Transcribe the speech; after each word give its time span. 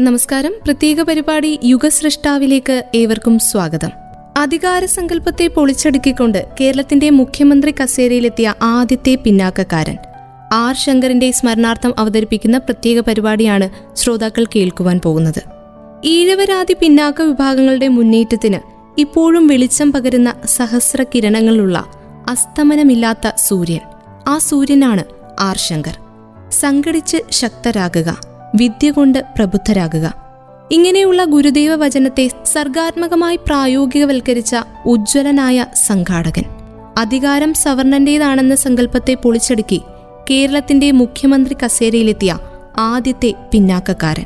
നമസ്കാരം. 0.00 0.52
പ്രത്യേക 0.64 1.00
പരിപാടി 1.00 1.60
യുഗസൃഷ്ടാവിലേക്ക് 1.64 2.84
ഏവർക്കും 2.94 3.38
സ്വാഗതം. 3.38 3.88
അധികാര 4.38 4.84
സങ്കല്പത്തെ 4.84 5.46
പൊളിച്ചടുക്കിക്കൊണ്ട് 5.46 6.46
കേരളത്തിന്റെ 6.60 7.10
മുഖ്യമന്ത്രി 7.10 7.74
കസേരയിലെത്തിയ 7.82 8.54
ആദ്യത്തെ 8.62 9.14
പിന്നാക്കക്കാരൻ. 9.14 9.96
ആർ 10.52 10.76
ശങ്കറിന്റെ 10.76 11.30
സ്മരണാർത്ഥം 11.30 11.94
അവതരിപ്പിക്കുന്ന 11.98 12.58
പ്രത്യേക 12.58 13.00
പരിപാടിയാണ് 13.00 13.96
ശ്രോതാക്കൾ 13.96 14.44
കേൾക്കുവാൻ 14.56 15.00
പോകുന്നത്. 15.04 15.42
ഈഴവരാതി 16.04 16.76
പിന്നാക്ക 16.80 17.22
വിഭാഗങ്ങളുടെ 17.22 17.88
മുന്നേറ്റത്തിന് 17.88 18.58
ഇപ്പോഴും 19.00 19.46
വെളിച്ചം 19.46 19.92
പകരുന്ന 19.92 20.34
സഹസ്ര 20.44 21.02
കിരണങ്ങളുള്ള 21.02 21.84
അസ്തമനമില്ലാത്ത 22.28 23.32
സൂര്യൻ. 23.36 23.80
ആ 24.28 24.38
സൂര്യനാണ് 24.38 25.04
ആർ 25.40 25.56
ശങ്കർ. 25.56 25.96
സംഘടിച്ച് 26.50 27.16
ശക്തരാകുക. 27.30 28.29
വിദ്യ 28.54 28.90
കൊണ്ട് 28.90 29.24
പ്രബുദ്ധരാകുക. 29.36 30.14
ഇങ്ങനെയുള്ള 30.72 31.24
ഗുരുദേവ 31.24 31.74
വചനത്തെ 31.74 32.30
സർഗാത്മകമായി 32.46 33.36
പ്രായോഗികവൽക്കരിച്ച 33.36 34.56
ഉജ്ജ്വലനായ 34.86 35.66
സംഘാടകൻ. 35.86 36.44
അധികാരം 36.98 37.54
സവർണന്റേതാണെന്ന 37.54 38.54
സങ്കല്പത്തെ 38.54 39.14
പൊളിച്ചടുക്കി 39.14 39.82
കേരളത്തിന്റെ 40.30 40.90
മുഖ്യമന്ത്രി 40.90 41.56
കസേരയിലെത്തിയ 41.64 42.38
ആദ്യത്തെ 42.78 43.34
പിന്നാക്കക്കാരൻ. 43.52 44.24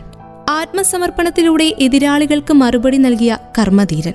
ആത്മസമർപ്പണത്തിലൂടെ 0.50 1.74
എതിരാളികൾക്ക് 1.80 2.52
മറുപടി 2.52 2.96
നൽകിയ 2.96 3.38
കർമ്മധീരൻ. 3.58 4.12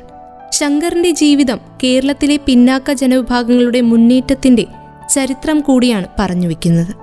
ശങ്കറിന്റെ 0.52 1.10
ജീവിതം 1.10 1.60
കേരളത്തിലെ 1.84 2.40
പിന്നാക്ക 2.46 2.92
ജനവിഭാഗങ്ങളുടെ 2.92 3.82
മുന്നേറ്റത്തിന്റെ 3.82 4.66
ചരിത്രം 5.14 5.60
കൂടിയാണ് 5.60 6.08
പറഞ്ഞുവെക്കുന്നത് 6.20 6.99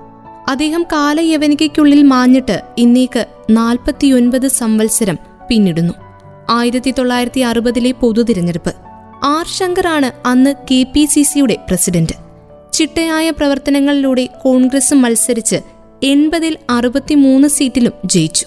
അദ്ദേഹം 0.47 0.85
കാലയവനികയ്ക്കുള്ളിൽ 0.91 2.03
മാഞ്ഞിട്ട് 2.03 2.61
ഇന്നേക്ക് 2.77 3.25
നാൽപ്പത്തിയൊൻപത് 3.49 4.47
സംവത്സരം 4.47 5.17
പിന്നിടുന്നു. 5.49 5.93
ആയിരത്തി 6.49 6.93
തൊള്ളായിരത്തി 6.97 7.41
അറുപതിലെ 7.41 7.91
പൊതു 7.91 8.21
തിരഞ്ഞെടുപ്പ് 8.21 8.73
ആർ 9.23 9.47
ശങ്കറാണ് 9.47 10.27
അന്ന് 10.27 10.53
കെ 10.71 10.85
പി 10.93 11.05
സി 11.05 11.21
സിയുടെ 11.21 11.57
പ്രസിഡന്റ്. 11.67 12.13
ചിട്ടയായ 12.73 13.29
പ്രവർത്തനങ്ങളിലൂടെ 13.29 14.25
കോൺഗ്രസ് 14.25 14.93
മത്സരിച്ച് 14.93 15.55
എൺപതിൽ 16.03 16.57
അറുപത്തിമൂന്ന് 16.69 17.47
സീറ്റിലും 17.47 17.91
ജയിച്ചു. 18.05 18.45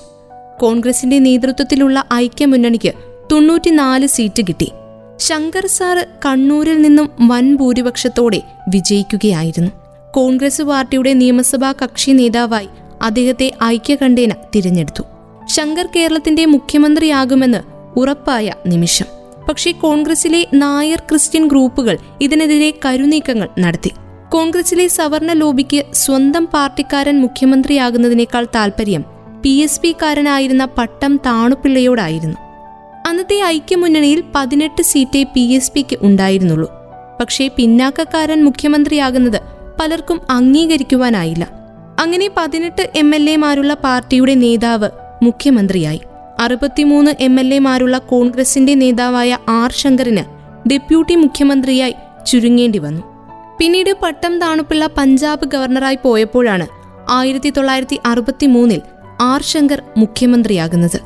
കോൺഗ്രസിന്റെ 0.60 1.18
നേതൃത്വത്തിലുള്ള 1.18 2.04
ഐക്യമുന്നണിക്ക് 2.14 2.92
തൊണ്ണൂറ്റിനാല് 3.32 4.06
സീറ്റ് 4.06 4.42
കിട്ടി. 4.42 4.72
ശങ്കർ 5.18 5.66
സാറ് 5.66 6.06
കണ്ണൂരിൽ 6.26 6.82
നിന്നും 6.82 7.10
വൻ 7.20 7.56
ഭൂരിപക്ഷത്തോടെ 7.56 8.42
വിജയിക്കുകയായിരുന്നു. 8.68 9.79
കോൺഗ്രസ് 10.14 10.62
പാർട്ടിയുടെ 10.62 11.12
നിയമസഭാ 11.12 11.72
കക്ഷി 11.72 12.10
നേതാവായി 12.10 12.68
അദ്ദേഹത്തെ 13.02 13.52
ഐക്യകണ്ഠേന 13.64 14.32
തിരഞ്ഞെടുത്തു. 14.56 15.02
ശങ്കർ 15.48 15.88
കേരളത്തിന്റെ 15.96 16.46
മുഖ്യമന്ത്രിയാകുമെന്ന് 16.46 17.58
ഉറപ്പായ 17.98 18.52
നിമിഷം. 18.66 19.06
പക്ഷേ 19.48 19.72
കോൺഗ്രസിലെ 19.72 20.46
നായർ 20.54 20.98
ക്രിസ്ത്യൻ 20.98 21.48
ഗ്രൂപ്പുകൾ 21.48 21.98
ഇതിനെതിരെ 22.20 22.74
കരുനീക്കങ്ങൾ 22.86 23.48
നടത്തി. 23.58 23.92
കോൺഗ്രസിലെ 24.28 24.88
സവർണ 24.88 25.32
ലോബിക്ക് 25.32 25.84
സ്വന്തം 25.92 26.46
പാർട്ടിക്കാരൻ 26.46 27.20
മുഖ്യമന്ത്രിയാകുന്നതിനേക്കാൾ 27.20 28.46
താൽപര്യം 28.54 29.04
പി 29.42 29.48
എസ് 29.48 29.80
പി 29.80 29.96
കാരനായിരുന്ന 30.02 30.64
പട്ടം 30.64 31.20
താണുപിള്ളയോടായിരുന്നു. 31.26 32.36
അന്നത്തെ 33.08 33.44
ഐക്യമുന്നണിയിൽ 33.44 34.24
പതിനെട്ട് 34.34 34.82
സീറ്റേ 34.82 35.22
പി 35.22 35.40
എസ് 35.40 35.72
പിക്ക് 35.72 35.96
ഉണ്ടായിരുന്നുള്ളൂ. 36.02 36.70
പക്ഷേ 37.20 37.50
പിന്നാക്കക്കാരൻ 37.56 38.44
മുഖ്യമന്ത്രിയാകുന്നത് 38.44 39.59
പലർക്കും 39.80 40.20
അംഗീകരിക്കുവാനായില്ല. 40.30 41.48
അങ്ങനെ 42.00 42.30
പതിനെട്ട് 42.36 42.90
എം 42.96 43.14
എൽ 43.14 43.30
എമാരുള്ള 43.30 43.74
പാർട്ടിയുടെ 43.74 44.34
നേതാവ് 44.34 44.88
മുഖ്യമന്ത്രിയായി. 45.22 46.00
അറുപത്തിമൂന്ന് 46.40 47.10
എം 47.20 47.40
എൽ 47.40 47.54
എമാരുള്ള 47.54 47.98
കോൺഗ്രസിന്റെ 47.98 48.74
നേതാവായ 48.74 49.38
ആർ 49.48 49.72
ശങ്കറിന് 49.72 50.24
ഡെപ്യൂട്ടി 50.68 51.14
മുഖ്യമന്ത്രിയായി 51.14 51.94
ചുരുങ്ങേണ്ടി 52.26 52.78
വന്നു. 52.78 53.02
പിന്നീട് 53.58 53.94
പട്ടം 54.02 54.38
താണുപ്പുള്ള 54.38 54.86
പഞ്ചാബ് 54.86 55.44
ഗവർണറായി 55.44 55.98
പോയപ്പോഴാണ് 56.04 56.66
ആയിരത്തി 57.10 57.50
തൊള്ളായിരത്തി 57.50 57.98
അറുപത്തി 58.06 58.46
മൂന്നിൽ 58.46 58.80
ആർ 59.20 59.42
ശങ്കർ 59.42 59.82
മുഖ്യമന്ത്രിയാകുന്നത്. 59.96 61.00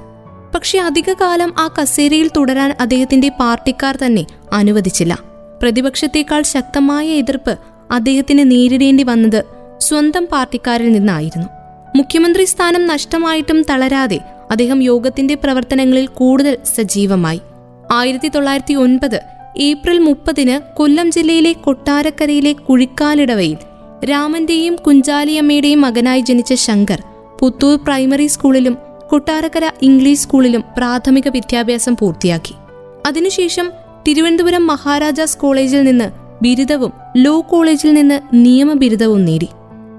പക്ഷെ 0.55 0.79
അധികകാലം 0.79 1.55
ആ 1.59 1.75
കസേരയിൽ 1.83 2.31
തുടരാൻ 2.37 2.77
അദ്ദേഹത്തിന്റെ 2.81 3.29
പാർട്ടിക്കാർ 3.29 3.97
തന്നെ 3.97 4.27
അനുവദിച്ചില്ല. 4.53 5.19
പ്രതിപക്ഷത്തേക്കാൾ 5.63 6.43
ശക്തമായ 6.43 7.07
എതിർപ്പ് 7.07 7.59
അദ്ദേഹത്തിന് 7.91 8.51
നേരിടേണ്ടി 8.51 9.03
വന്നത് 9.03 9.45
സ്വന്തം 9.79 10.29
പാർട്ടിക്കാരിൽ 10.33 10.93
നിന്നായിരുന്നു. 10.93 11.47
മുഖ്യമന്ത്രി 11.97 12.45
സ്ഥാനം 12.45 12.87
നഷ്ടമായിട്ടും 12.87 13.65
തളരാതെ 13.71 14.19
അദ്ദേഹം 14.51 14.83
യോഗത്തിന്റെ 14.83 15.35
പ്രവർത്തനങ്ങളിൽ 15.35 16.07
കൂടുതൽ 16.07 16.59
സജീവമായി. 16.77 17.41
ആയിരത്തി 17.93 18.29
തൊള്ളായിരത്തി 18.29 18.75
ഒൻപത് 18.75 19.21
ഏപ്രിൽ 19.59 19.99
മുപ്പതിന് 19.99 20.77
കൊല്ലം 20.77 21.11
ജില്ലയിലെ 21.11 21.53
കൊട്ടാരക്കരയിലെ 21.53 22.53
കുഴിക്കാലിടവയിൽ 22.53 23.57
രാമന്റെയും 24.11 24.77
കുഞ്ചാലിയമ്മയുടെയും 24.77 25.81
മകനായി 25.81 26.21
ജനിച്ച 26.21 26.55
ശങ്കർ 26.55 27.03
പുത്തൂർ 27.41 27.79
പ്രൈമറി 27.79 28.27
സ്കൂളിലും 28.27 28.77
കൊട്ടാരക്കര 29.11 29.71
ഇംഗ്ലീഷ് 29.83 30.21
സ്കൂളിലും 30.21 30.65
പ്രാഥമിക 30.77 31.29
വിദ്യാഭ്യാസം 31.29 31.97
പൂർത്തിയാക്കി. 31.97 32.55
അതിനുശേഷം 33.07 33.71
തിരുവനന്തപുരം 34.09 34.67
മഹാരാജാസ് 34.67 35.39
കോളേജിൽ 35.39 35.83
നിന്ന് 35.83 36.11
ബിരുദവും 36.43 36.93
ലോ 37.17 37.41
കോളേജിൽ 37.51 37.95
നിന്ന് 37.95 38.21
നിയമ 38.33 38.73
ബിരുദവും 38.73 39.25
നേടി. 39.25 39.49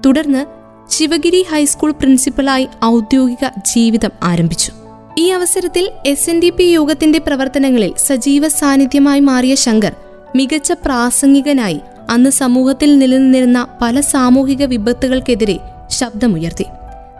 തുടർന്ന് 0.06 0.46
ശിവഗിരി 0.90 1.46
ഹൈസ്കൂൾ 1.50 1.90
പ്രിൻസിപ്പലായി 1.90 2.68
ഔദ്യോഗിക 2.84 3.48
ജീവിതം 3.66 4.10
ആരംഭിച്ചു. 4.22 4.72
ഈ 5.18 5.28
അവസരത്തിൽ 5.28 5.90
എസ് 6.06 6.30
എൻ 6.30 6.40
ഡി 6.40 6.50
പി 6.50 6.62
യോഗത്തിന്റെ 6.62 7.18
പ്രവർത്തനങ്ങളിൽ 7.18 7.94
സജീവ 7.98 8.48
സാന്നിധ്യമായി 8.48 9.20
മാറിയ 9.20 9.54
ശങ്കർ 9.54 9.92
മികച്ച 10.36 10.72
പ്രാസംഗികനായി 10.72 11.80
അന്ന് 12.10 12.30
സമൂഹത്തിൽ 12.30 12.98
നിലനിന്നിരുന്ന 12.98 13.66
പല 13.82 14.00
സാമൂഹിക 14.00 14.64
വിപത്തുകൾക്കെതിരെ 14.64 15.58
ശബ്ദമുയർത്തി. 15.90 16.64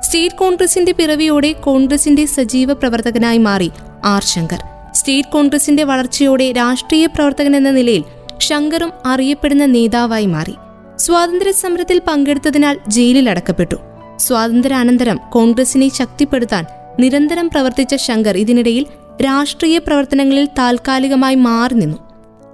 സ്റ്റേറ്റ് 0.00 0.34
കോൺഗ്രസിന്റെ 0.34 0.92
പിറവിയോടെ 0.92 1.52
കോൺഗ്രസിന്റെ 1.52 2.26
സജീവ 2.26 2.72
പ്രവർത്തകനായി 2.72 3.38
മാറി 3.38 3.70
ആർ 4.04 4.22
ശങ്കർ. 4.22 4.58
സ്റ്റേറ്റ് 4.94 5.28
കോൺഗ്രസിന്റെ 5.28 5.84
വളർച്ചയോടെ 5.84 6.52
രാഷ്ട്രീയ 6.52 7.06
പ്രവർത്തകൻ 7.06 7.56
എന്ന 7.56 7.70
നിലയിൽ 7.70 8.04
ശങ്കറും 8.48 8.92
അറിയപ്പെടുന്ന 9.06 9.64
നേതാവായി 9.64 10.26
മാറി. 10.26 10.54
സ്വാതന്ത്ര്യ 10.96 11.52
സമരത്തിൽ 11.52 11.98
പങ്കെടുത്തതിനാൽ 12.08 12.76
ജയിലിൽ 12.88 13.30
അടക്കപ്പെട്ടു. 13.30 13.76
സ്വാതന്ത്ര്യാനന്തരം 14.16 15.20
കോൺഗ്രസിനെ 15.32 15.88
ശക്തിപ്പെടുത്താൻ 15.88 16.64
നിരന്തരം 17.00 17.48
പ്രവർത്തിച്ച 17.48 17.94
ശങ്കർ 17.94 18.36
ഇതിനിടയിൽ 18.36 18.86
രാഷ്ട്രീയ 19.24 19.78
പ്രവർത്തനങ്ങളിൽ 19.78 20.46
താൽക്കാലികമായി 20.58 21.34
മാറി 21.34 21.74
നിന്നു. 21.74 21.98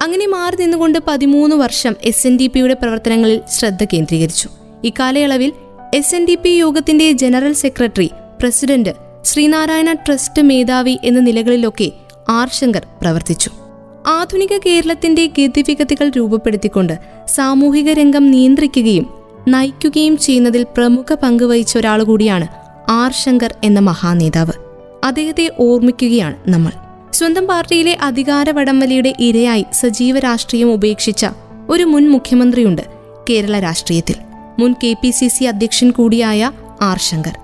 അങ്ങനെ 0.01 0.27
മാറി 0.27 0.55
നിന്നുകൊണ്ട് 0.55 0.99
പതിമൂന്ന് 1.07 1.55
വർഷം 1.55 1.95
എസ് 2.03 2.27
എൻ 2.27 2.37
ഡി 2.37 2.47
പിയുടെ 2.47 2.73
പ്രവർത്തനങ്ങളിൽ 2.73 3.41
ശ്രദ്ധ 3.51 3.83
കേന്ദ്രീകരിച്ചു. 3.83 4.49
ഇക്കാലയളവിൽ 4.83 5.51
എസ് 5.93 6.15
എൻ 6.15 6.25
ഡി 6.25 6.35
പി 6.35 6.49
യോഗത്തിന്റെ 6.49 7.11
general 7.11 7.53
secretary 7.53 8.09
president 8.41 8.93
Sreenarayana 9.25 9.93
trust 9.93 10.41
മേധാവി 10.41 10.97
എന്ന 11.03 11.19
നിലകളിലൊക്കെ 11.19 11.91
ആർ 12.29 12.49
ശങ്കർ 12.53 12.85
പ്രവർത്തിച്ചു. 13.01 13.51
ആധുനിക 14.07 14.57
കേരളത്തിന്റെ 14.65 15.25
ഗതിവിഗതികൾ 15.25 16.09
രൂപപ്പെടുത്തിക്കൊണ്ട് 16.09 16.99
സാമൂഹിക 17.27 17.89
രംഗം 17.89 18.31
നിയന്ത്രിക്കുകയും 18.31 19.09
നയിക്കുകയും 19.47 20.17
ചെയ്യുന്നതിൽ 20.17 20.63
പ്രമുഖ 20.63 21.13
പങ്ക് 21.13 21.43
വഹിച്ച 21.43 21.77
ആർ 22.89 23.13
ശങ്കർ 23.13 23.55
എന്ന 23.63 23.79
മഹാനേതാവ്. 23.79 24.51
അദ്ദേഹത്തെ 25.03 25.51
ഓർമ്മിക്കുകയാണ് 25.59 26.35
നമ്മൾ. 26.47 26.71
സ്വന്തം 27.13 27.47
പാർട്ടിയിലെ 27.47 27.97
അധികാര 28.01 28.49
വടംവലിയുടെ 28.49 29.13
ഇരയായി 29.19 29.65
സജീവ 29.73 30.19
രാഷ്ട്രീയം 30.19 30.73
ഉപേക്ഷിച്ച 30.73 31.25
ഒരു 31.69 31.83
മുൻ 31.83 32.09
മുഖ്യമന്ത്രിയുണ്ട് 32.09 32.81
കേരള 33.29 33.59
രാഷ്ട്രീയത്തിൽ. 33.59 34.15
മുൻ 34.59 34.75
കെ 34.83 34.95
പി 35.01 35.09
സി 35.09 35.27
സി 35.27 35.43
അധ്യക്ഷൻ 35.43 35.91
കൂടിയായ 35.91 36.51
ആർ 36.81 36.99
ശങ്കർ. 36.99 37.37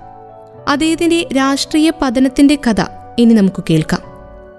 അദ്ദേഹത്തിന്റെ 0.68 1.28
രാഷ്ട്രീയ 1.38 1.92
പതനത്തിന്റെ 2.01 2.56
കഥ 2.56 2.81
ഇനി 3.19 3.33
നമുക്ക് 3.33 3.63
കേൾക്കാം. 3.69 4.01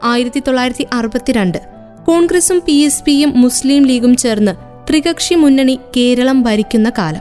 ആയിരത്തി 0.05 0.41
തൊള്ളായിരത്തി 0.41 0.87
അറുപത്തിരണ്ട് 0.93 1.80
കോൺഗ്രസും 2.07 2.63
പി 2.67 2.73
എസ് 2.73 3.05
പിയും 3.05 3.33
മുസ്ലിം 3.37 3.87
ലീഗും 3.87 4.17
ചേർന്ന് 4.17 4.53
ത്രികക്ഷി 4.91 5.35
മുന്നണി 5.35 5.79
കേരളം 5.97 6.43
ഭരിക്കുന്ന 6.43 6.93
കാലം. 6.99 7.21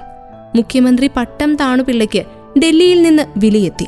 മുഖ്യമന്ത്രി 0.56 1.10
പട്ടം 1.16 1.56
താണുപിള്ളയ്ക്ക് 1.56 2.24
ഡൽഹിയിൽ 2.60 3.02
നിന്ന് 3.02 3.24
വിലയെത്തി. 3.38 3.88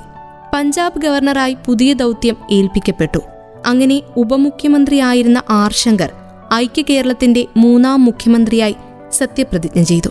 പഞ്ചാബ് 0.53 1.01
ഗവർണറായി 1.01 1.57
പുതിയ 1.65 1.93
ദൗത്യം 1.93 2.37
ഏൽപ്പിക്കപ്പെട്ടു. 2.51 3.19
അങ്ങനെ 3.65 4.01
ഉപമുഖ്യമന്ത്രിയായിരുന്ന 4.17 5.41
ആർ 5.49 5.71
ശങ്കർ 5.73 6.09
ഐക്യ 6.53 6.81
കേരളത്തിന്റെ 6.81 7.45
മൂന്നാം 7.57 8.05
മുഖ്യമന്ത്രിയായി 8.05 8.75
സത്യപ്രതിജ്ഞ 9.11 9.83
ചെയ്തു. 9.83 10.09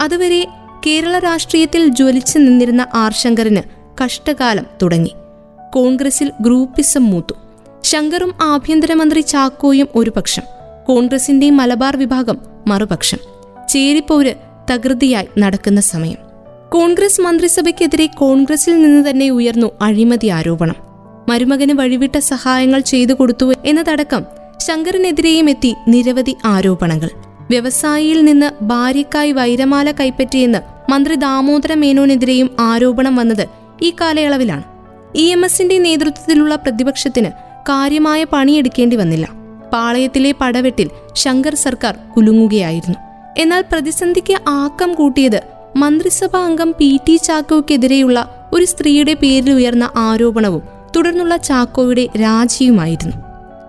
അതുവരെ 0.00 0.48
കേരള 0.86 1.18
രാഷ്ട്രീയത്തിൽ 1.18 1.88
ജ്വലിച്ചു 1.88 2.38
നിന്നിരുന്ന 2.38 2.86
ആർ 2.94 3.12
ശങ്കറിന് 3.12 3.62
കഷ്ടകാലം 4.04 4.66
തുടങ്ങി. 4.82 5.12
കോൺഗ്രസിൽ 5.70 6.32
ഗ്രൂപ്പിസം 6.40 7.04
മൂത്തു. 7.04 7.34
ശങ്കറും 7.84 8.34
ആഭ്യന്തരമന്ത്രി 8.42 9.20
ചാക്കോയും 9.20 9.88
ഒരു 9.94 10.10
പക്ഷം 10.10 10.42
കോൺഗ്രസിന്റെ 10.86 11.50
മലബാർ 11.50 11.96
വിഭാഗം 11.96 12.38
മറുപക്ഷം. 12.66 13.18
ചേരിപ്പോര് 13.68 14.34
തകൃതിയായി 14.70 15.26
നടക്കുന്ന 15.38 15.80
സമയം. 15.80 16.16
കോൺഗ്രസ് 16.72 17.20
മന്ത്രിസഭയ്ക്കെതിരെ 17.20 18.06
കോൺഗ്രസിൽ 18.06 18.82
നിന്ന് 18.82 19.10
തന്നെ 19.10 19.30
ഉയർന്നു 19.30 19.70
അഴിമതി 19.82 20.28
ആരോപണം. 20.28 20.74
മരുമകന് 21.28 21.72
വഴിവിട്ട 21.72 22.18
സഹായങ്ങൾ 22.18 22.80
ചെയ്തു 22.80 23.12
കൊടുത്തു 23.12 23.52
എന്നതടക്കം 23.64 24.24
ശങ്കറിനെതിരെയും 24.58 25.50
എത്തി 25.50 25.74
നിരവധി 25.88 26.36
ആരോപണങ്ങൾ. 26.44 27.10
വ്യവസായിയിൽ 27.50 28.24
നിന്ന് 28.24 28.64
ഭാര്യക്കായി 28.64 29.32
വൈരമാല 29.32 29.90
കൈപ്പറ്റിയെന്ന് 29.90 30.90
മന്ത്രി 30.90 31.14
ദാമോദര 31.14 31.74
മേനോനെതിരെയും 31.74 32.50
ആരോപണം 32.60 33.16
വന്നത് 33.16 33.48
ഈ 33.82 33.92
കാലയളവിലാണ്. 34.00 34.62
ഇ 35.14 35.30
എം 35.30 35.44
എസിന്റെ 35.44 35.78
നേതൃത്വത്തിലുള്ള 35.78 36.56
പ്രതിപക്ഷത്തിന് 36.56 37.49
കാര്യമായ 37.68 38.24
പണിയെടുക്കേണ്ടി 38.24 38.96
വന്നില്ല. 38.96 39.28
പാളയത്തിലെ 39.72 40.34
പടവെട്ടിൽ 40.40 40.90
ശങ്കർ 41.14 41.54
സർക്കാർ 41.54 41.96
കുലുങ്ങുകയായിരുന്നു. 42.16 42.98
എന്നാൽ 43.38 43.64
പ്രതിസന്ധിക്ക് 43.72 44.36
ആക്കം 44.48 44.94
കൂട്ടിയത് 44.94 45.40
മന്ത്രിസഭാ 45.76 46.44
അംഗം 46.44 46.74
പി 46.78 47.00
ടി 47.08 47.16
ചാക്കോക്കെതിരെയുള്ള 47.16 48.48
ഒരു 48.52 48.64
സ്ത്രീയുടെ 48.64 49.14
പേരിൽ 49.14 49.52
ഉയർന്ന 49.52 49.90
ആരോപണവും 49.96 50.62
തുടർന്നുള്ള 50.96 51.36
ചാക്കോയുടെ 51.36 52.08
രാജിയുമായിരുന്നു. 52.16 53.16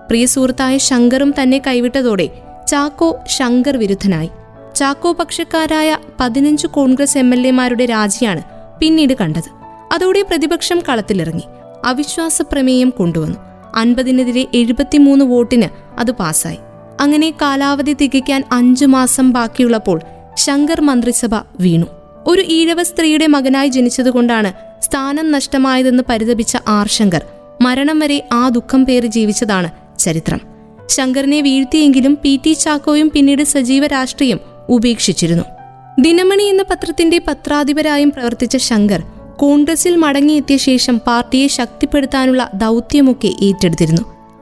പ്രിയ 0.07 0.25
സുഹൃത്തായ 0.25 0.77
ശങ്കറും 0.77 1.33
തന്നെ 1.41 1.61
കൈവിട്ടതോടെ 1.67 2.29
ചാക്കോ 2.67 3.19
ശങ്കർ 3.27 3.77
വിരുദ്ധനായി. 3.77 4.29
ചാക്കോ 4.75 5.11
പക്ഷക്കാരായ 5.11 5.97
പതിനഞ്ച് 6.19 6.67
കോൺഗ്രസ് 6.67 7.17
എം 7.17 7.33
എൽ 7.33 7.47
എമാരുടെ 7.47 7.85
രാജിയാണ് 7.85 8.41
പിന്നീട് 8.79 9.13
കണ്ടത്. 9.13 9.49
അതോടെ 9.93 10.21
പ്രതിപക്ഷം 10.21 10.81
കളത്തിലിറങ്ങി. 10.89 11.43
അവിശ്വാസ 11.85 12.41
പ്രമേയം 12.41 12.89
കൊണ്ടുവന്നു. 12.89 13.50
അൻപതിനെതിരെ 13.75 14.47
എഴുപത്തിമൂന്ന് 14.53 15.25
വോട്ടിന് 15.25 15.99
അത് 15.99 16.11
പാസായി 16.11 16.57
അങ്ങനെ 16.99 17.33
കാലാവധി 17.41 17.93
തികയ്ക്കാൻ 17.93 18.43
അഞ്ചു 18.51 18.85
മാസം 18.85 19.31
ബാക്കിയുള്ളപ്പോൾ 19.31 20.01
ശങ്കർ 20.37 20.81
മന്ത്രിസഭ 20.81 21.35
വീണു. 21.59 21.85
ഒരു 22.27 22.41
ഈഴവ 22.41 22.83
സ്ത്രീയുടെ 22.83 23.27
മകനായി 23.27 23.67
ജനിച്ചതുകൊണ്ടാണ് 23.67 24.53
സ്ഥാനം 24.81 25.31
നഷ്ടമായതെന്ന് 25.31 26.03
പരിതപിച്ച 26.09 26.57
ആർ 26.67 26.87
ശങ്കർ 26.87 27.25
മരണം 27.61 27.99
വരെ 27.99 28.27
ആ 28.33 28.49
ദുഃഖം 28.49 28.85
പേറി 28.85 29.07
ജീവിച്ചതാണ് 29.07 29.69
ചരിത്രം. 29.99 30.41
ശങ്കറിനെ 30.89 31.41
വീഴ്ത്തിയെങ്കിലും 31.41 32.17
പി 32.23 32.39
ടി 32.45 32.53
ചാക്കോയും 32.53 33.11
പിന്നീട് 33.15 33.43
സജീവ 33.43 33.87
രാഷ്ട്രീയം 33.87 34.39
ഉപേക്ഷിച്ചിരുന്നു. 34.69 35.43
ദിനമണി 35.99 36.43
എന്ന 36.43 36.63
പത്രത്തിന്റെ 36.63 37.21
പത്രാധിപരായും 37.27 38.11
പ്രവർത്തിച്ച 38.11 38.57
ശങ്കർ 38.57 39.03
കോൺഗ്രസിൽ 39.37 39.95
മടങ്ങിയെത്തിയ 39.95 40.57
ശേഷം 40.57 40.97
പാർട്ടിയെ 41.07 41.47
ശക്തിപ്പെടുത്താനുള്ള 41.47 42.49
ദൗത്യമൊക്കെ 42.53 43.33
ഏറ്റെടുത്തിരുന്നു. 43.41 44.01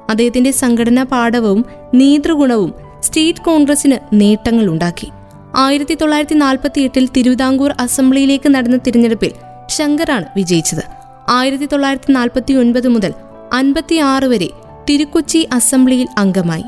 അദ്ദേഹത്തിന്റെ 0.09 0.51
സംഘടനാ 0.51 1.03
പാഠവും 1.03 1.65
നേതൃഗുണവും 1.93 2.73
സ്റ്റേറ്റ് 3.03 3.39
കോൺഗ്രസിന് 3.39 3.97
നേട്ടങ്ങൾ 4.13 4.67
ഉണ്ടാക്കി. 4.67 5.07
ആയിരത്തി 5.55 5.93
തൊള്ളായിരത്തി 5.93 6.35
നാൽപ്പത്തി 6.35 6.81
എട്ടിൽ 6.81 7.09
തിരുവിതാംകൂർ 7.17 7.73
അസംബ്ലിയിലേക്ക് 7.79 8.49
നടന്ന 8.49 8.77
തിരഞ്ഞെടുപ്പിൽ 8.77 9.31
ശങ്കറാണ് 9.67 10.25
വിജയിച്ചത്. 10.35 10.83
ആയിരത്തി 11.29 11.65
തൊള്ളായിരത്തി 11.65 12.11
നാൽപ്പത്തി 12.11 12.53
ഒൻപത് 12.53 12.87
മുതൽ 12.87 13.13
അൻപത്തിയാറ് 13.53 14.25
വരെ 14.25 14.49
തിരുക്കൊച്ചി 14.89 15.47
അസംബ്ലിയിൽ 15.53 16.07
അംഗമായി. 16.17 16.63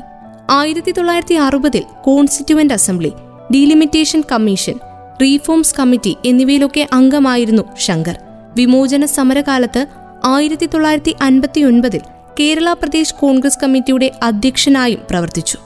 ആയിരത്തി 0.50 0.90
തൊള്ളായിരത്തി 0.90 1.34
അറുപതിൽ 1.34 1.82
constituent 2.02 2.74
assembly 2.74 3.12
delimitation 3.52 4.22
commission 4.32 4.74
reforms 5.22 5.74
committee 5.78 6.16
എന്നിവയിലൊക്കെ 6.24 6.88
അംഗമായിരുന്നു 6.92 7.62
ശങ്കർ. 7.78 8.18
വിമോചന 8.56 9.04
സമരകാലത്ത് 9.04 9.86
ആയിരത്തി 10.24 10.66
തൊള്ളായിരത്തി 10.66 11.14
അൻപത്തി 11.22 11.60
ഒൻപതിൽ 11.60 12.00
കേരള 12.40 12.72
പ്രദേശ് 12.72 13.14
കോൺഗ്രസ് 13.14 13.58
കമ്മിറ്റിയുടെ 13.62 14.10
അധ്യക്ഷനായും 14.22 15.00
പ്രവർത്തിച്ചു. 15.10 15.58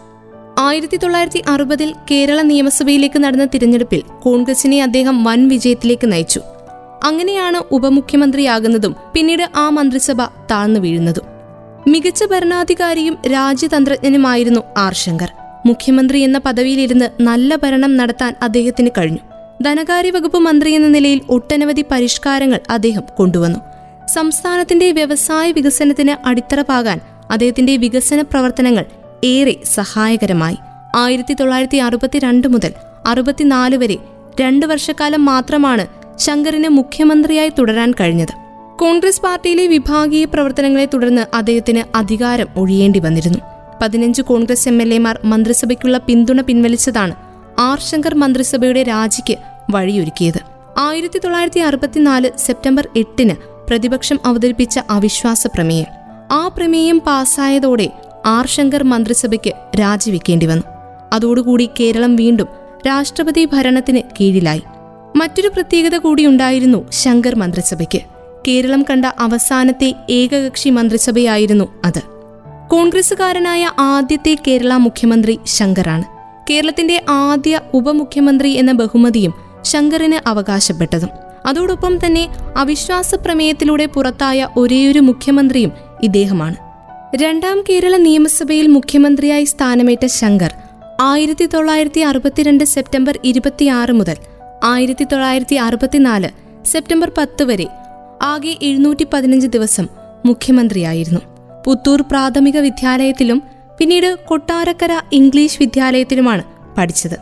ആയിരത്തി 0.59 0.97
തൊള്ളായിരത്തി 0.97 1.43
അറുപതിൽ 1.49 1.95
കേരള 2.11 2.43
നിയമസഭയിലേക്ക് 2.43 3.19
നടന്ന 3.19 3.45
തിരഞ്ഞെടുപ്പിൽ 3.45 4.03
കോൺഗ്രസിനെ 4.23 4.83
അദ്ദേഹം 4.83 5.25
വൻ 5.25 5.49
വിജയത്തിലേക്ക് 5.49 6.13
നയിച്ചു. 6.13 6.41
അങ്ങനെയാണ് 7.05 7.75
ഉപമുഖ്യമന്ത്രിയാകുന്നതും 7.75 8.97
പിന്നീട് 9.15 9.51
ആ 9.57 9.69
മന്ത്രിസഭ 9.69 10.23
താഴ്ന്നു 10.51 10.81
വീഴുന്നതും. 10.81 11.27
മികച്ച 11.89 12.25
ഭരണാധികാരിയും 12.25 13.19
രാജ്യതന്ത്രജ്ഞനുമായിരുന്നു 13.33 14.61
ആർ 14.77 14.95
ശങ്കർ. 14.95 15.33
മുഖ്യമന്ത്രി 15.67 16.19
എന്ന 16.19 16.39
പദവിയിലിരുന്ന് 16.39 17.23
നല്ല 17.23 17.57
ഭരണം 17.57 17.97
നടത്താൻ 17.97 18.35
അദ്ദേഹത്തിന് 18.43 18.91
കഴിഞ്ഞു. 18.99 19.36
ധനകാര്യ 19.63 20.11
വകുപ്പ് 20.11 20.39
മന്ത്രി 20.39 20.71
എന്ന 20.71 20.89
നിലയിൽ 20.89 21.21
ഒട്ടനവധി 21.29 21.85
പരിഷ്കാരങ്ങൾ 21.91 22.61
അദ്ദേഹം 22.71 23.03
കൊണ്ടുവന്നു. 23.19 23.59
സംസ്ഥാനത്തിന്റെ 24.09 24.93
വ്യവസായ 24.93 25.53
വികസനത്തിന് 25.53 26.29
അടിത്തറ 26.29 26.61
പാകാൻ 26.61 27.01
അദ്ദേഹത്തിന്റെ 27.31 27.77
വികസന 27.77 28.23
പ്രവർത്തനങ്ങൾ 28.23 28.85
ഏറെ 29.25 29.57
സഹായകരമായി. 29.75 30.57
ആയിരത്തി 30.97 31.35
തൊള്ളായിരത്തി 31.35 31.77
അറുപത്തിരണ്ട് 31.77 32.49
മുതൽ 32.49 32.73
അറുപത്തിനാല് 33.07 33.77
വരെ 33.77 33.97
രണ്ടു 34.41 34.67
വർഷക്കാലം 34.67 35.25
മാത്രമാണ് 35.25 35.87
ശങ്കറിന് 36.19 36.69
മുഖ്യമന്ത്രിയായി 36.69 37.49
തുടരാൻ 37.49 37.95
കഴിഞ്ഞത്. 38.01 38.35
കോൺഗ്രസ് 38.79 39.21
പാർട്ടിയിലെ 39.21 39.67
വിഭാഗീയ 39.67 40.25
പ്രവർത്തനങ്ങളെ 40.25 40.85
തുടർന്ന് 40.85 41.37
അദ്ദേഹത്തിന് 41.37 41.97
അധികാരം 41.97 42.47
ഒഴിയേണ്ടി 42.57 42.99
വന്നിരുന്നു. 42.99 43.39
പതിനഞ്ച് 43.83 44.23
കോൺഗ്രസ് 44.23 44.69
എം 44.69 44.83
എൽ 44.83 44.95
എമാർ 44.95 45.21
മന്ത്രിസഭയ്ക്കുള്ള 45.25 45.99
പിന്തുണ 45.99 46.41
പിൻവലിച്ചതാണ് 46.41 47.26
ആർ 47.59 47.81
ശങ്കർ 47.81 48.15
മന്ത്രിസഭയുടെ 48.15 48.83
രാജിക്ക് 48.83 49.39
വഴിയൊരുക്കിയത്. 49.71 50.41
ആയിരത്തി 50.79 51.19
തൊള്ളായിരത്തി 51.19 51.61
അറുപത്തിനാല് 51.61 52.31
സെപ്റ്റംബർ 52.39 52.89
എട്ടിന് 52.97 53.35
പ്രതിപക്ഷം 53.69 54.19
അവതരിപ്പിച്ച 54.25 54.81
അവിശ്വാസ 54.91 55.47
പ്രമേയം. 55.47 55.87
ആ 56.33 56.49
പ്രമേയം 56.49 57.01
പാസ്സായതോടെ 57.01 57.91
ആർ 58.27 58.47
ശങ്കർ 58.47 58.83
മന്ത്രിസഭയ്ക്ക് 58.83 59.81
രാജിവെക്കേണ്ടി 59.81 60.47
വന്നു. 60.47 60.63
അതോടുകൂടി 61.13 61.71
കേരളം 61.81 62.17
വീണ്ടും 62.17 62.49
രാഷ്ട്രപതി 62.87 63.45
ഭരണത്തിന് 63.45 64.01
കീഴിലായി. 64.21 64.63
മറ്റൊരു 65.17 65.49
പ്രത്യേകത 65.49 65.97
കൂടിയുണ്ടായിരുന്നു 65.97 66.91
ശങ്കർ 66.91 67.35
മന്ത്രിസഭയ്ക്ക്. 67.35 68.01
കേരളം 68.49 68.85
കണ്ട 68.91 69.05
അവസാനത്തെ 69.05 69.95
ഏകകക്ഷി 70.11 70.71
മന്ത്രിസഭയായിരുന്നു 70.71 71.81
അത്. 71.85 72.03
കോൺഗ്രസുകാരനായ 72.69 73.71
ആദ്യത്തെ 73.79 74.37
കേരള 74.47 74.75
മുഖ്യമന്ത്രി 74.75 75.39
ശങ്കറാണ്. 75.47 76.16
കേരളത്തിന്റെ 76.51 77.05
ആദ്യ 77.09 77.61
ഉപമുഖ്യമന്ത്രി 77.75 78.51
എന്ന 78.51 78.73
ബഹുമതിയും 78.73 79.35
ശങ്കറിന് 79.63 80.29
അവകാശപ്പെട്ടതും. 80.29 81.09
അതോടൊപ്പം 81.47 82.07
തന്നെ 82.07 82.29
അവിശ്വാസ 82.57 83.15
പ്രമേയത്തിലൂടെ 83.15 83.87
പുറത്തായ 83.87 84.49
ഒരേയൊരു 84.57 85.01
മുഖ്യമന്ത്രിയും 85.01 85.73
ഇദ്ദേഹമാണ്. 86.03 86.57
രണ്ടാം 87.17 87.65
കേരള 87.71 87.97
നിയമസഭയിൽ 87.97 88.67
മുഖ്യമന്ത്രിയായി 88.67 89.45
സ്ഥാനമേറ്റ 89.45 90.07
ശങ്കർ 90.07 90.55
ആയിരത്തി 91.01 91.47
തൊള്ളായിരത്തി 91.47 92.01
അറുപത്തിരണ്ട് 92.01 92.65
സെപ്റ്റംബർ 92.65 93.19
ഇരുപത്തിയാറ് 93.25 93.93
മുതൽ 93.93 94.17
ആയിരത്തി 94.65 95.05
തൊള്ളായിരത്തി 95.05 95.57
അറുപത്തിനാല് 95.57 96.29
സെപ്റ്റംബർ 96.67 97.13
പത്ത് 97.19 97.43
വരെ 97.43 97.67
ആകെ 98.23 98.57
എഴുന്നൂറ്റി 98.63 99.07
പതിനഞ്ച് 99.13 99.47
ദിവസം 99.47 99.89
മുഖ്യമന്ത്രിയായിരുന്നു. 100.27 101.21
പുത്തൂർ 101.67 102.03
പ്രാഥമിക 102.03 102.59
വിദ്യാലയത്തിലും 102.59 103.43
പിന്നീട് 103.79 104.17
കൊട്ടാരക്കര 104.27 105.01
ഇംഗ്ലീഷ് 105.13 105.57
വിദ്യാലയത്തിലുമാണ് 105.61 106.43
പഠിച്ചത്. 106.79 107.17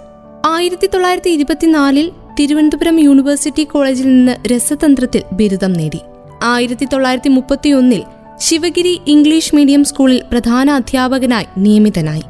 ആയിരത്തി 0.47 0.87
തൊള്ളായിരത്തി 0.87 1.31
ഇരുപത്തിനാലിൽ 1.31 2.13
തിരുവനന്തപുരം 2.41 3.01
യൂണിവേഴ്സിറ്റി 3.01 3.65
കോളേജിൽ 3.65 4.09
നിന്ന് 4.09 4.49
രസതന്ത്രത്തിൽ 4.49 5.23
ബിരുദം 5.33 5.73
നേടി. 5.73 5.99
ആയിരത്തി 6.43 6.85
തൊള്ളായിരത്തി 6.85 7.29
മുപ്പത്തിയൊന്നിൽ 7.29 8.03
ശിവഗിരി 8.39 9.01
ഇംഗ്ലീഷ് 9.07 9.55
മീഡിയം 9.55 9.85
സ്കൂളിൽ 9.85 10.23
പ്രധാന 10.33 10.71
അധ്യാപകനായി 10.71 11.47
നിയമിതനായി. 11.59 12.23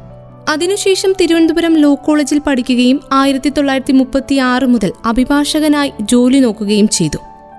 അതിനുശേഷം 0.49 1.13
തിരുവനന്തപുരം 1.21 1.77
ലോ 1.77 1.95
കോളേജിൽ 1.95 2.39
പഠിക്കുകയും 2.39 3.01
ആയിരത്തി 3.13 3.49
തൊള്ളായിരത്തി 3.49 3.91
മുപ്പത്തി 3.91 4.35
ആറ് 4.35 4.63
മുതൽ 4.63 4.91
അഭിഭാഷകനായി 5.05 5.91
ജോലി 6.01 6.39
നോക്കുകയും 6.39 6.87
ചെയ്തു. 6.87 7.17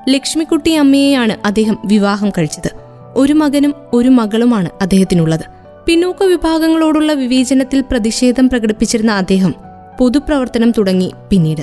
ലക്ഷ്മിക്കുട്ടി 0.09 0.73
അമ്മയെയാണ് 0.73 1.47
അദ്ദേഹം 1.47 1.79
വിവാഹം 1.85 2.31
കഴിച്ചത്. 2.31 2.71
ഒരു 3.17 3.33
മകനും 3.33 3.75
ഒരു 3.93 4.09
മകളുമാണ് 4.09 4.69
അദ്ദേഹത്തിനുള്ളത്. 4.83 5.56
പിന്നോക്ക 5.87 6.23
വിഭാഗങ്ങളോടുള്ള 6.23 7.13
വിവേചനത്തിൽ 7.13 7.81
പ്രതിഷേധം 7.81 8.49
പ്രകടിപ്പിച്ചിരുന്ന 8.49 9.13
അദ്ദേഹം 9.13 9.55
പൊതുപ്രവർത്തനം 9.99 10.71
തുടങ്ങി 10.71 11.13
പിന്നീട്. 11.31 11.61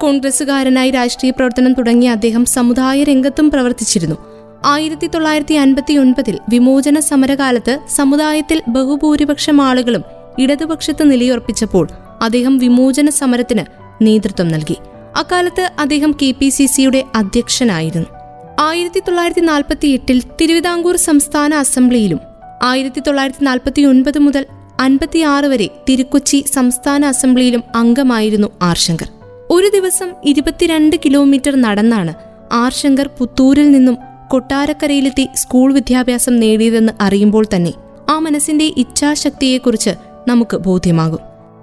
കോൺഗ്രസുകാരനായി 0.00 0.90
രാഷ്ട്രീയ 0.90 1.30
പ്രവർത്തനം 1.30 1.72
തുടങ്ങിയ 1.72 2.10
അദ്ദേഹം 2.10 2.44
സമുദായ 2.44 3.04
രംഗത്തും 3.04 3.50
പ്രവർത്തിച്ചിരുന്നു. 3.50 4.16
ആയിരത്തി 4.64 5.06
തൊള്ളായിരത്തി 5.06 5.54
അൻപത്തി 5.54 5.94
ഒൻപതിൽ 5.94 6.38
വിമോചന 6.50 6.98
സമരകാലത്ത് 6.98 7.78
സമുദായത്തിൽ 7.96 8.62
ബഹുഭൂരിപക്ഷം 8.68 9.60
ആളുകളും 9.60 10.04
ഇടതുപക്ഷത്ത് 10.38 11.12
നിലയുറപ്പിച്ചപ്പോൾ 11.12 11.88
അദ്ദേഹം 12.22 12.58
വിമോചന 12.58 13.10
സമരത്തിന് 13.10 13.64
നേതൃത്വം 14.02 14.48
നൽകി. 14.48 14.76
അക്കാലത്ത് 15.16 15.72
അദ്ദേഹം 15.78 16.16
കെ 16.22 16.30
പി 16.30 16.48
സി 16.48 16.66
സിയുടെ 16.66 17.04
അധ്യക്ഷനായിരുന്നു. 17.14 18.08
ആയിരത്തി 18.60 19.00
തൊള്ളായിരത്തി 19.00 19.40
നാൽപ്പത്തി 19.40 19.88
എട്ടിൽ 19.88 20.22
തിരുവിതാംകൂർ 20.40 20.96
സംസ്ഥാന 20.96 21.54
അസംബ്ലിയിലും 21.54 22.31
ആയിരത്തി 22.62 23.00
തൊള്ളായിരത്തി 23.00 23.44
നാൽപ്പത്തി 23.44 23.82
ഒൻപത് 23.82 24.18
മുതൽ 24.18 24.46
അൻപത്തിയാറ് 24.80 25.44
വരെ 25.44 25.68
തിരുക്കൊച്ചി 25.88 26.44
സംസ്ഥാന 26.54 27.04
അസംബ്ലിയിലും 27.04 27.62
അംഗമായിരുന്നു 27.74 28.48
ആർശങ്കർ. 28.62 29.08
ഒരു 29.50 29.70
ദിവസം 29.74 30.08
ഇരുപത്തിരണ്ട് 30.24 30.96
കിലോമീറ്റർ 31.04 31.56
നടന്നാണ് 31.56 32.14
ആർശങ്കർ 32.52 33.10
പുത്തൂരിൽ 33.18 33.70
നിന്നും 33.70 33.96
കൊട്ടാരക്കരയിലെത്തി 34.30 35.28
സ്കൂൾ 35.34 35.72
വിദ്യാഭ്യാസം 35.72 36.36
നേടിയതെന്ന് 36.40 36.92
അറിയുമ്പോൾ 37.00 37.46
തന്നെ 37.56 37.72
ആ 38.08 38.18
മനസ്സിന്റെ 38.18 38.64
ഇച്ഛാശക്തിയെക്കുറിച്ച് 38.76 39.90
നമുക്ക് 40.28 40.56
ബോധ്യമാകും. 40.56 41.18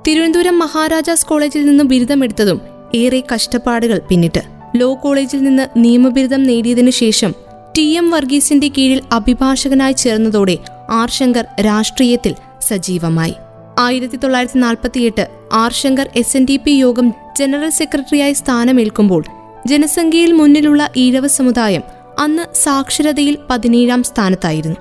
തിരുവനന്തപുരം 0.07 0.59
മഹാരാജാസ് 0.59 1.25
കോളേജിൽ 1.25 1.65
നിന്നും 1.65 1.87
ബിരുദമെടുത്തതും 1.87 2.61
ഏറെ 2.95 3.23
കഷ്ടപ്പാടുകൾ 3.33 4.01
പിന്നിട്ട്. 4.09 4.41
ലോ 4.75 4.99
കോളേജിൽ 5.03 5.43
നിന്ന് 5.43 5.67
നിയമബിരുദം 5.77 6.43
നേടിയതിനു 6.43 6.91
ശേഷം 6.91 7.33
ടി 7.77 7.81
എം 7.81 8.11
വർഗീസിന്റെ 8.11 8.67
കീഴിൽ 8.67 9.01
അഭിഭാഷകനായി 9.11 9.91
ചേർന്നതോടെ 9.91 10.57
ആർ 10.89 11.09
ശങ്കർ 11.09 11.45
രാഷ്ട്രീയത്തിൽ 11.61 12.35
സജീവമായി. 12.61 13.33
ആയിരത്തി 13.79 14.17
തൊള്ളായിരത്തി 14.17 14.59
നാൽപ്പത്തിയെട്ട് 14.59 15.29
R 15.51 15.73
Shankar 15.73 16.09
S 16.15 16.37
N 16.37 16.45
D 16.49 16.57
P 16.57 16.71
യോഗം 16.71 17.13
ജനറൽ 17.39 17.69
സെക്രട്ടറിയായി 17.69 18.33
സ്ഥാനമേൽക്കുമ്പോൾ 18.33 19.23
ജനസംഖ്യയിൽ 19.67 20.31
മുന്നിലുള്ള 20.31 20.89
ഈഴവ 20.97 21.27
സമുദായം 21.27 21.83
അന്ന് 22.19 22.55
സാക്ഷരതയിൽ 22.55 23.37
പതിനേഴാം 23.49 24.03
സ്ഥാനത്തായിരുന്നു. 24.03 24.77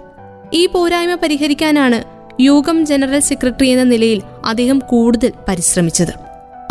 ഈ 0.53 0.67
പോരായ്മ 0.67 1.15
പരിഹരിക്കാനാണ് 1.15 2.05
യോഗം 2.41 2.87
ജനറൽ 2.87 3.21
സെക്രട്ടറി 3.21 3.69
എന്ന 3.69 3.85
നിലയിൽ 3.85 4.23
അദ്ദേഹം 4.45 4.79
കൂടുതൽ 4.79 5.33
പരിശ്രമിച്ചത്. 5.49 6.13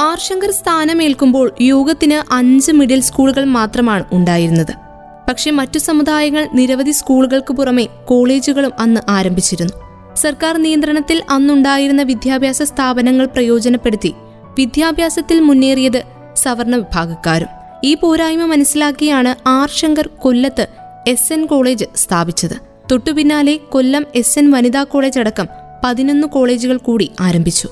ആർ 0.02 0.20
ശങ്കർ 0.20 0.52
സ്ഥാനമേൽക്കുമ്പോൾ 0.52 1.54
യോഗത്തിന് 1.62 2.34
അഞ്ച് 2.34 2.72
മിഡിൽ 2.72 3.02
സ്കൂളുകൾ 3.02 3.44
മാത്രമാണ് 3.44 4.04
ഉണ്ടായിരുന്നത്. 4.12 4.87
പക്ഷേ 5.28 5.52
മറ്റു 5.52 5.80
സമുദായങ്ങൾ 5.80 6.48
നിരവധി 6.54 6.92
സ്കൂളുകൾക്ക് 6.92 7.54
പുറമെ 7.54 7.88
കോളേജുകളും 8.06 8.72
അന്ന് 8.80 9.02
ആരംഭിച്ചിരുന്നു. 9.10 9.74
സർക്കാർ 10.16 10.58
നിയന്ത്രണത്തിൽ 10.58 11.24
അന്നുണ്ടായിരുന്ന 11.30 12.02
വിദ്യാഭ്യാസ 12.02 12.62
സ്ഥാപനങ്ങൾ 12.64 13.26
പ്രയോജനപ്പെടുത്തി 13.26 14.14
വിദ്യാഭ്യാസത്തിൽ 14.58 15.40
മുന്നേറിയത് 15.40 16.04
സവർണ 16.36 16.76
വിഭാഗക്കാരും. 16.76 17.48
ഈ 17.84 17.94
പോരായ്മ 17.94 18.46
മനസ്സിലാക്കിയാണ് 18.46 19.36
ആർ 19.48 19.70
ശങ്കർ 19.70 20.08
കൊല്ലത്ത് 20.08 20.68
എസ് 21.08 21.34
എൻ 21.34 21.46
കോളേജ് 21.46 21.86
സ്ഥാപിച്ചത്. 21.96 22.56
തൊട്ടുപിന്നാലെ 22.92 23.56
കൊല്ലം 23.58 24.06
എസ് 24.16 24.40
എൻ 24.40 24.52
വനിതാ 24.52 24.84
കോളേജ് 24.84 25.20
അടക്കം 25.20 25.48
പതിനൊന്ന് 25.84 26.28
കോളേജുകൾ 26.28 26.78
കൂടി 26.78 27.12
ആരംഭിച്ചു. 27.22 27.68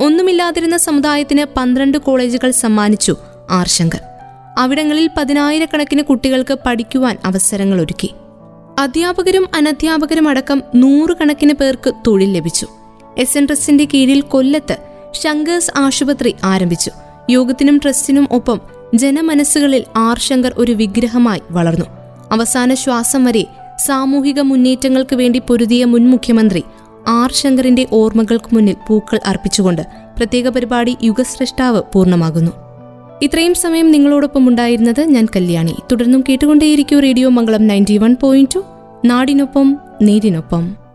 ഒന്നുമില്ലാതിരുന്ന 0.00 0.76
സമുദായത്തിന് 0.76 1.44
പന്ത്രണ്ട് 1.56 1.98
കോളേജുകൾ 1.98 2.50
സമ്മാനിച്ചു 2.50 3.16
ആർ 3.50 3.68
ശങ്കർ 3.68 4.00
അവിടങ്ങളിൽ 4.58 5.10
പതിനായിരക്കണക്കിന് 5.16 6.02
കുട്ടികൾക്ക് 6.02 6.58
പഠിക്കുവാൻ 6.66 7.16
അവസരങ്ങൾ 7.24 7.80
ഒരുക്കി. 7.80 8.10
അധ്യാപകരും 8.78 9.48
അനധ്യാപകരും 9.54 10.28
അടക്കം 10.28 10.62
നൂറുകണക്കിന് 10.74 11.54
പേർക്ക് 11.54 11.92
തൊഴിൽ 12.06 12.32
ലഭിച്ചു. 12.32 12.66
എസ് 13.18 13.38
എൻ 13.38 13.46
ട്രസ്റ്റിന്റെ 13.46 13.88
കീഴിൽ 13.94 14.20
കൊല്ലത്ത് 14.20 14.76
ശങ്കേഴ്സ് 15.12 15.70
ആശുപത്രി 15.76 16.36
ആരംഭിച്ചു. 16.44 16.90
യോഗത്തിനും 17.30 17.80
ട്രസ്റ്റിനും 17.84 18.28
ഒപ്പം 18.30 18.60
ജനമനസ്സുകളിൽ 18.94 19.84
ആർ 19.96 20.18
ശങ്കർ 20.18 20.54
ഒരു 20.56 20.72
വിഗ്രഹമായി 20.72 21.40
വളർന്നു. 21.50 21.84
അവസാന 22.32 22.74
ശ്വാസം 22.74 23.24
വരെ 23.24 23.46
സാമൂഹിക 23.86 24.40
മുന്നേറ്റങ്ങൾക്ക് 24.40 25.16
വേണ്ടി 25.16 25.38
പൊരുതിയ 25.38 25.84
മുൻ 25.84 26.10
മുഖ്യമന്ത്രി 26.10 26.62
ആർ 27.08 27.32
ശങ്കറിന്റെ 27.32 27.86
ഓർമ്മകൾക്ക് 27.92 28.54
മുന്നിൽ 28.54 28.76
പൂക്കൾ 28.88 29.20
അർപ്പിച്ചുകൊണ്ട് 29.26 29.82
പ്രത്യേക 30.18 30.48
പരിപാടി 30.48 30.96
യുഗശ്രഷ്ടാവ് 31.02 31.82
പൂർണമാകുന്നു. 31.92 32.69
ഇത്രയും 33.22 33.54
സമയം 33.54 33.90
നിങ്ങളോടൊപ്പം 33.90 34.48
ഉണ്ടായിരുന്നത് 34.48 35.00
ഞാൻ 35.00 35.26
കല്യാണി. 35.36 35.74
തുടർന്നും 35.92 36.24
കേട്ടുകൊണ്ടേയിരിക്കും 36.28 37.00
radio 37.00 37.28
Mangalam 37.28 37.66
ninety 37.66 37.98
one 37.98 38.16
point 38.22 38.54
two. 38.54 38.60
നാടിനൊപ്പം 39.04 39.76
നേരിനൊപ്പം. 40.02 40.89